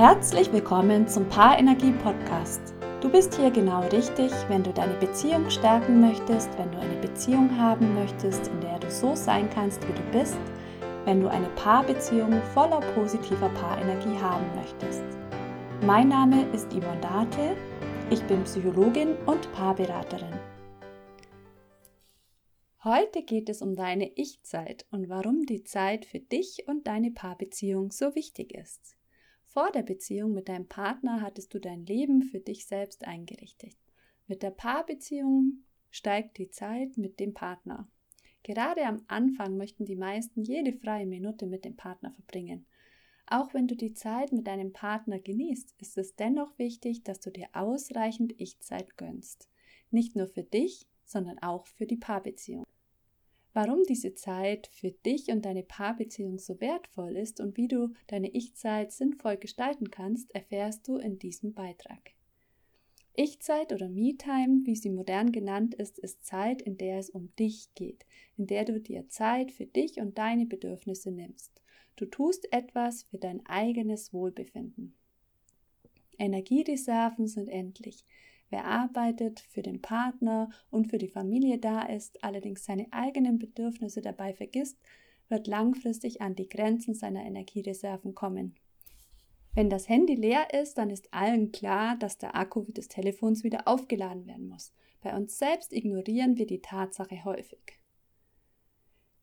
[0.00, 2.62] Herzlich willkommen zum Paarenergie Podcast.
[3.02, 7.54] Du bist hier genau richtig, wenn du deine Beziehung stärken möchtest, wenn du eine Beziehung
[7.58, 10.38] haben möchtest, in der du so sein kannst, wie du bist,
[11.04, 15.04] wenn du eine Paarbeziehung voller positiver Paarenergie haben möchtest.
[15.82, 17.58] Mein Name ist Yvonne Date,
[18.08, 20.32] ich bin Psychologin und Paarberaterin.
[22.84, 27.90] Heute geht es um deine Ich-Zeit und warum die Zeit für dich und deine Paarbeziehung
[27.92, 28.96] so wichtig ist.
[29.52, 33.76] Vor der Beziehung mit deinem Partner hattest du dein Leben für dich selbst eingerichtet.
[34.28, 37.88] Mit der Paarbeziehung steigt die Zeit mit dem Partner.
[38.44, 42.64] Gerade am Anfang möchten die meisten jede freie Minute mit dem Partner verbringen.
[43.26, 47.30] Auch wenn du die Zeit mit deinem Partner genießt, ist es dennoch wichtig, dass du
[47.32, 49.48] dir ausreichend Ich-Zeit gönnst.
[49.90, 52.64] Nicht nur für dich, sondern auch für die Paarbeziehung.
[53.52, 58.30] Warum diese Zeit für dich und deine Paarbeziehung so wertvoll ist und wie du deine
[58.30, 62.12] Ich-Zeit sinnvoll gestalten kannst, erfährst du in diesem Beitrag.
[63.14, 67.74] Ich-Zeit oder Me-Time, wie sie modern genannt ist, ist Zeit, in der es um dich
[67.74, 71.60] geht, in der du dir Zeit für dich und deine Bedürfnisse nimmst.
[71.96, 74.94] Du tust etwas für dein eigenes Wohlbefinden.
[76.18, 78.04] Energiereserven sind endlich.
[78.50, 84.00] Wer arbeitet, für den Partner und für die Familie da ist, allerdings seine eigenen Bedürfnisse
[84.00, 84.76] dabei vergisst,
[85.28, 88.56] wird langfristig an die Grenzen seiner Energiereserven kommen.
[89.54, 93.66] Wenn das Handy leer ist, dann ist allen klar, dass der Akku des Telefons wieder
[93.66, 94.72] aufgeladen werden muss.
[95.00, 97.80] Bei uns selbst ignorieren wir die Tatsache häufig.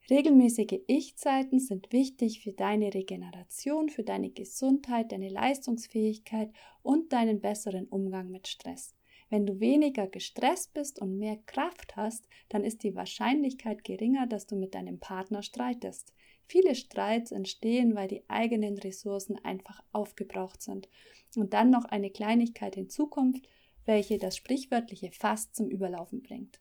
[0.09, 6.49] Regelmäßige Ich-Zeiten sind wichtig für deine Regeneration, für deine Gesundheit, deine Leistungsfähigkeit
[6.81, 8.96] und deinen besseren Umgang mit Stress.
[9.29, 14.47] Wenn du weniger gestresst bist und mehr Kraft hast, dann ist die Wahrscheinlichkeit geringer, dass
[14.47, 16.13] du mit deinem Partner streitest.
[16.45, 20.87] Viele Streits entstehen, weil die eigenen Ressourcen einfach aufgebraucht sind.
[21.35, 23.47] Und dann noch eine Kleinigkeit in Zukunft,
[23.85, 26.59] welche das sprichwörtliche Fass zum Überlaufen bringt.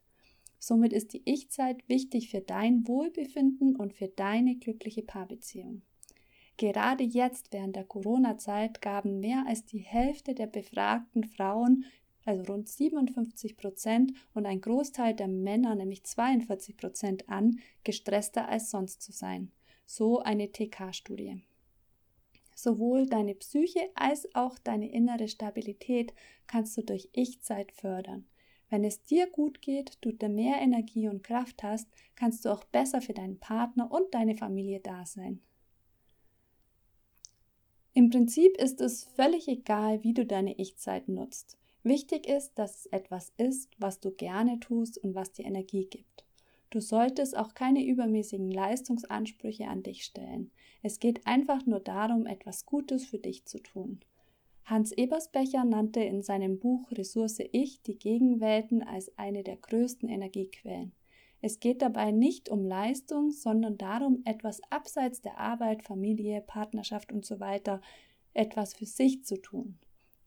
[0.59, 5.83] Somit ist die Ich-Zeit wichtig für dein Wohlbefinden und für deine glückliche Paarbeziehung.
[6.57, 11.85] Gerade jetzt während der Corona-Zeit gaben mehr als die Hälfte der befragten Frauen
[12.27, 18.71] also rund 57 Prozent und ein Großteil der Männer, nämlich 42 Prozent an, gestresster als
[18.71, 19.53] sonst zu sein.
[19.87, 21.43] So eine TK-Studie.
[22.55, 26.15] Sowohl deine Psyche als auch deine innere Stabilität
[26.47, 28.27] kannst du durch Ich-Zeit fördern.
[28.69, 33.01] Wenn es dir gut geht, du mehr Energie und Kraft hast, kannst du auch besser
[33.01, 35.41] für deinen Partner und deine Familie da sein.
[37.93, 41.57] Im Prinzip ist es völlig egal, wie du deine Ich-Zeit nutzt.
[41.87, 46.25] Wichtig ist, dass es etwas ist, was du gerne tust und was dir Energie gibt.
[46.71, 50.51] Du solltest auch keine übermäßigen Leistungsansprüche an dich stellen.
[50.83, 54.01] Es geht einfach nur darum, etwas Gutes für dich zu tun.
[54.65, 60.91] Hans Ebersbecher nannte in seinem Buch Ressource Ich die Gegenwelten als eine der größten Energiequellen.
[61.41, 67.61] Es geht dabei nicht um Leistung, sondern darum, etwas abseits der Arbeit, Familie, Partnerschaft usw.
[67.65, 67.79] So
[68.35, 69.79] etwas für sich zu tun.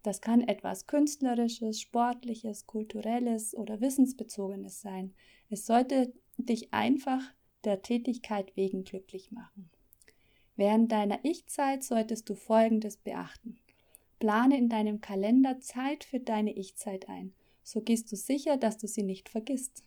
[0.04, 5.14] Das kann etwas Künstlerisches, Sportliches, Kulturelles oder Wissensbezogenes sein.
[5.50, 7.22] Es sollte dich einfach
[7.66, 9.70] der Tätigkeit wegen glücklich machen.
[10.56, 13.58] Während deiner Ich-Zeit solltest du Folgendes beachten.
[14.20, 17.34] Plane in deinem Kalender Zeit für deine Ich-Zeit ein.
[17.64, 19.84] So gehst du sicher, dass du sie nicht vergisst.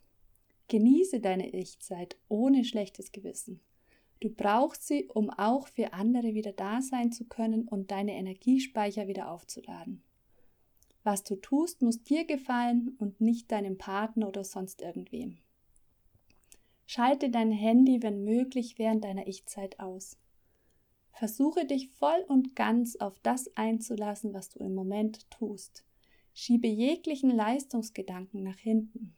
[0.69, 3.61] Genieße deine Ich-Zeit ohne schlechtes Gewissen.
[4.23, 9.09] Du brauchst sie, um auch für andere wieder da sein zu können und deine Energiespeicher
[9.09, 10.05] wieder aufzuladen.
[11.03, 15.39] Was du tust, muss dir gefallen und nicht deinem Partner oder sonst irgendwem.
[16.87, 20.17] Schalte dein Handy, wenn möglich, während deiner Ich-Zeit aus.
[21.11, 25.85] Versuche dich voll und ganz auf das einzulassen, was du im Moment tust.
[26.33, 29.17] Schiebe jeglichen Leistungsgedanken nach hinten.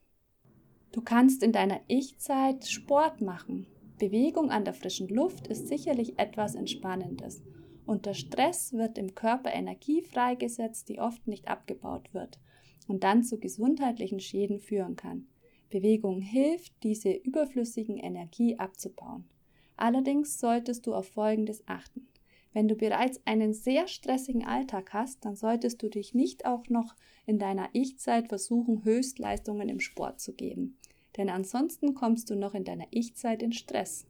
[0.93, 3.67] Du kannst in deiner Ich-Zeit Sport machen,
[3.99, 7.45] Bewegung an der frischen Luft ist sicherlich etwas Entspannendes.
[7.87, 12.41] Unter Stress wird im Körper Energie freigesetzt, die oft nicht abgebaut wird
[12.89, 15.29] und dann zu gesundheitlichen Schäden führen kann.
[15.71, 19.29] Bewegung hilft, diese überflüssigen Energie abzubauen.
[19.77, 22.09] Allerdings solltest du auf Folgendes achten.
[22.53, 26.95] Wenn du bereits einen sehr stressigen Alltag hast, dann solltest du dich nicht auch noch
[27.27, 30.79] in deiner Ich-Zeit versuchen, Höchstleistungen im Sport zu geben
[31.17, 34.07] denn ansonsten kommst du noch in deiner Ich-Zeit in Stress.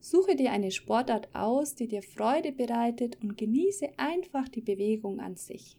[0.00, 5.36] Suche dir eine Sportart aus, die dir Freude bereitet und genieße einfach die Bewegung an
[5.36, 5.76] sich.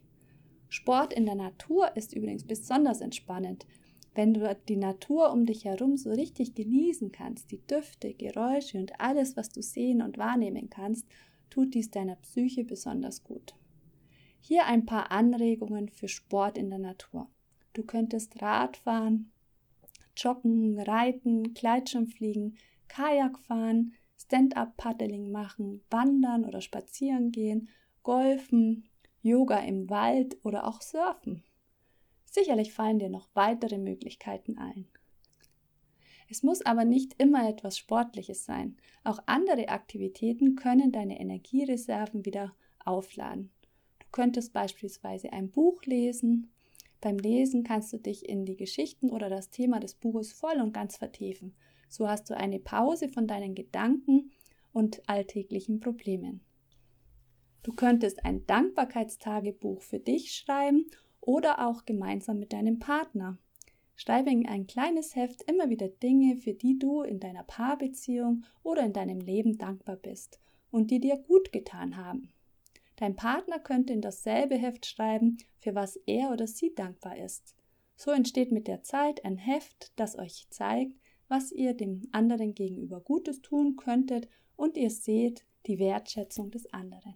[0.69, 3.65] Sport in der Natur ist übrigens besonders entspannend.
[4.15, 8.99] Wenn du die Natur um dich herum so richtig genießen kannst, die Düfte, Geräusche und
[8.99, 11.07] alles, was du sehen und wahrnehmen kannst,
[11.49, 13.55] tut dies deiner Psyche besonders gut.
[14.39, 17.29] Hier ein paar Anregungen für Sport in der Natur.
[17.73, 19.31] Du könntest Radfahren,
[20.17, 27.69] Joggen, Reiten, Gleitschirmfliegen, Kajak fahren, Stand-up-Paddling machen, wandern oder spazieren gehen,
[28.03, 28.89] golfen,
[29.21, 31.43] Yoga im Wald oder auch surfen.
[32.25, 34.87] Sicherlich fallen dir noch weitere Möglichkeiten ein.
[36.29, 38.75] Es muss aber nicht immer etwas Sportliches sein.
[39.03, 42.53] Auch andere Aktivitäten können deine Energiereserven wieder
[42.83, 43.49] aufladen.
[43.99, 46.51] Du könntest beispielsweise ein Buch lesen.
[47.01, 50.73] Beim Lesen kannst du dich in die Geschichten oder das Thema des Buches voll und
[50.73, 51.55] ganz vertiefen.
[51.89, 54.31] So hast du eine Pause von deinen Gedanken
[54.73, 56.41] und alltäglichen Problemen.
[57.63, 60.85] Du könntest ein Dankbarkeitstagebuch für dich schreiben
[61.21, 63.37] oder auch gemeinsam mit deinem Partner.
[63.95, 68.85] Schreibe in ein kleines Heft immer wieder Dinge, für die du in deiner Paarbeziehung oder
[68.85, 70.39] in deinem Leben dankbar bist
[70.71, 72.31] und die dir gut getan haben.
[72.97, 77.55] Dein Partner könnte in dasselbe Heft schreiben, für was er oder sie dankbar ist.
[77.95, 80.93] So entsteht mit der Zeit ein Heft, das euch zeigt,
[81.27, 87.15] was ihr dem anderen gegenüber Gutes tun könntet und ihr seht die Wertschätzung des anderen.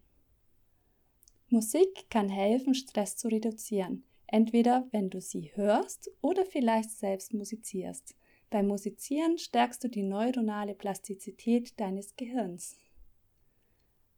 [1.49, 4.03] Musik kann helfen, Stress zu reduzieren.
[4.27, 8.15] Entweder wenn du sie hörst oder vielleicht selbst musizierst.
[8.49, 12.77] Beim Musizieren stärkst du die neuronale Plastizität deines Gehirns.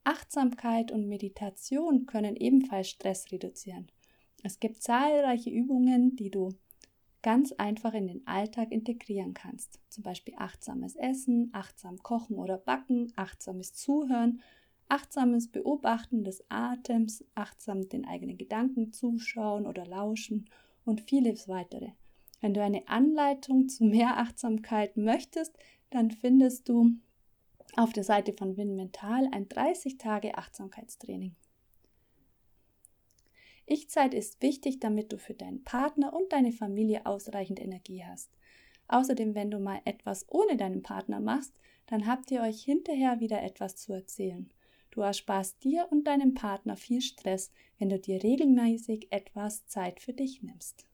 [0.04, 3.88] Achtsamkeit und Meditation können ebenfalls Stress reduzieren.
[4.44, 6.50] Es gibt zahlreiche Übungen, die du
[7.22, 9.80] ganz einfach in den Alltag integrieren kannst.
[9.90, 14.42] Zum Beispiel achtsames Essen, achtsam Kochen oder Backen, achtsames Zuhören
[14.94, 20.50] achtsames Beobachten des Atems, achtsam den eigenen Gedanken zuschauen oder lauschen
[20.86, 21.90] und vieles weitere.
[22.42, 25.58] Wenn du eine Anleitung zu mehr Achtsamkeit möchtest,
[25.90, 26.92] dann findest du
[27.76, 31.36] auf der Seite von Win Mental ein 30 Tage Achtsamkeitstraining.
[33.66, 38.30] Ich-Zeit ist wichtig, damit du für deinen Partner und deine Familie ausreichend Energie hast.
[38.88, 41.54] Außerdem, wenn du mal etwas ohne deinen Partner machst,
[41.88, 44.52] dann habt ihr euch hinterher wieder etwas zu erzählen.
[44.92, 50.14] Du ersparst dir und deinem Partner viel Stress, wenn du dir regelmäßig etwas Zeit für
[50.14, 50.86] dich nimmst.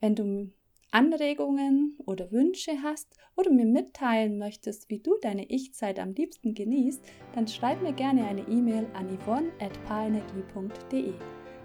[0.00, 0.52] Wenn du
[0.90, 7.04] Anregungen oder Wünsche hast oder mir mitteilen möchtest, wie du deine Ich-Zeit am liebsten genießt,
[7.34, 11.12] dann schreib mir gerne eine E-Mail an yvonne.paarenergie.de.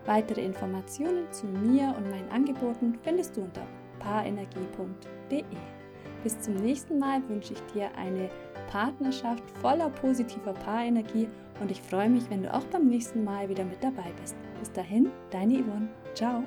[0.05, 3.65] Weitere Informationen zu mir und meinen Angeboten findest du unter
[3.99, 5.45] paarenergie.de.
[6.23, 8.29] Bis zum nächsten Mal wünsche ich dir eine
[8.67, 11.27] Partnerschaft voller positiver Paarenergie
[11.59, 14.35] und ich freue mich, wenn du auch beim nächsten Mal wieder mit dabei bist.
[14.59, 15.89] Bis dahin, deine Yvonne.
[16.13, 16.43] Ciao.